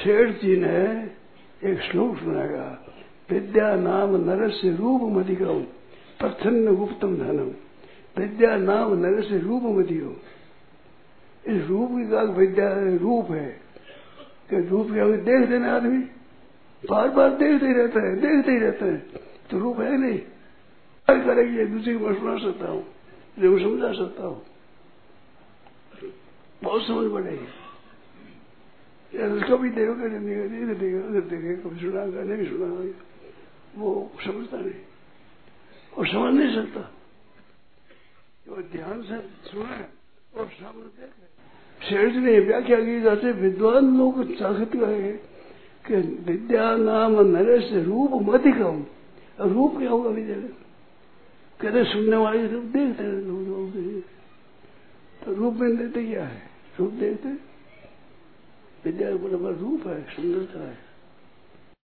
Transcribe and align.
शेठ 0.00 0.28
जी 0.42 0.56
ने 0.56 0.76
एक 1.70 1.80
श्लोक 1.80 2.16
सुनाया, 2.16 2.84
विद्या 3.30 3.74
नाम 3.74 4.16
नरस्य 4.16 4.70
रूप 4.76 5.02
मधिकम 5.02 5.60
प्रसन्न 6.20 6.74
गुप्तम 6.76 7.16
धनम। 7.16 7.50
विद्या 8.16 8.56
नाम 8.56 8.94
नरस्य 8.94 9.38
रूप 9.38 9.62
मधियो 9.62 10.16
इस 11.46 11.66
रूप 11.66 11.88
की 11.90 12.10
का 12.10 12.22
विद्या 12.22 12.68
रूप 12.96 13.30
है। 13.30 13.60
कि 14.50 14.56
रूप 14.68 14.86
के 14.90 15.16
देख 15.16 15.48
देना 15.48 15.76
आदमी 15.76 15.98
बार 16.90 17.08
बार 17.08 17.30
देखते 17.30 17.66
ही 17.66 17.72
रहता 17.72 18.00
है, 18.00 18.16
देखते 18.16 18.52
ही 18.52 18.58
रहता 18.58 18.86
है। 18.86 18.96
तो 19.50 19.58
रूप 19.58 19.80
है 19.80 19.96
नहीं। 19.98 20.18
क्या 20.18 21.24
करेगी 21.24 21.64
दूसरी 21.64 21.98
को 21.98 22.14
सुना 22.14 22.36
सकता 22.38 22.70
हूँ 22.70 22.84
समझा 23.38 23.92
सकता 23.92 24.26
हूँ। 24.26 24.42
बहुत 26.62 26.86
समझ 26.86 27.12
पड़ेगी 27.12 27.69
कभी 29.20 29.70
देखोगे 29.70 30.06
इधर 30.06 30.74
देखेगा 30.74 31.06
उधर 31.08 31.20
देखेगा 31.20 31.68
कभी 31.68 31.80
सुनागा 31.80 32.22
नहीं 32.22 32.46
सुना 32.46 32.68
वो 33.76 33.88
समझता 34.24 34.56
नहीं 34.56 34.80
और 35.92 36.06
समझ 36.06 36.32
नहीं 36.34 36.54
सकता 36.54 36.82
वो 38.48 38.62
ध्यान 38.72 39.02
से 39.02 39.18
सुना 39.50 39.76
और 40.36 40.46
सामने 40.46 40.86
देखे 40.96 41.28
शेष 41.80 42.16
ने 42.16 42.38
व्याख्या 42.40 42.80
की 42.80 43.00
जाते 43.00 43.32
विद्वान 43.32 43.96
लोग 43.98 44.22
चाहते 44.38 44.78
गए 44.78 45.12
कि 45.84 45.96
विद्या 46.24 46.76
नाम 46.76 47.20
नरेश 47.26 47.72
रूप 47.72 48.10
मधिकम 48.22 48.84
रूप 49.46 49.78
क्या 49.78 49.90
होगा 49.90 50.10
विद्या 50.10 50.36
कहते 51.60 51.84
सुनने 51.84 52.16
वाले 52.16 52.46
रूप 52.46 52.64
देखते 52.64 53.04
हैं 53.04 54.00
तो 55.24 55.34
रूप 55.34 55.54
में 55.54 55.76
देते 55.76 56.04
क्या 56.04 56.24
है? 56.24 56.42
रूप 56.78 56.92
देखते 56.92 57.28
विद्या 57.28 57.49
का 58.92 59.50
रूप 59.60 59.86
है 59.86 60.02
सुंदरता 60.04 60.68
है 60.68 60.89